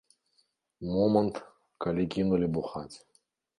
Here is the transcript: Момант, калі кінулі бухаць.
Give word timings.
Момант, 0.93 1.35
калі 1.87 2.07
кінулі 2.19 2.51
бухаць. 2.59 2.95